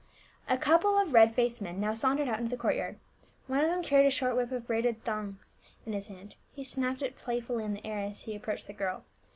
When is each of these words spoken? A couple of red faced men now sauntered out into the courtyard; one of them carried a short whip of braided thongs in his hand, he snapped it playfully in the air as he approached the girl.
A 0.49 0.57
couple 0.57 0.97
of 0.97 1.13
red 1.13 1.35
faced 1.35 1.61
men 1.61 1.79
now 1.79 1.93
sauntered 1.93 2.27
out 2.27 2.39
into 2.39 2.49
the 2.49 2.57
courtyard; 2.59 2.97
one 3.45 3.59
of 3.59 3.69
them 3.69 3.83
carried 3.83 4.07
a 4.07 4.09
short 4.09 4.35
whip 4.35 4.51
of 4.51 4.65
braided 4.65 5.03
thongs 5.03 5.59
in 5.85 5.93
his 5.93 6.07
hand, 6.07 6.33
he 6.55 6.63
snapped 6.63 7.03
it 7.03 7.19
playfully 7.19 7.65
in 7.65 7.75
the 7.75 7.85
air 7.85 7.99
as 7.99 8.21
he 8.23 8.35
approached 8.35 8.65
the 8.65 8.73
girl. 8.73 9.03